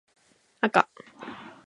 [0.61, 0.89] あか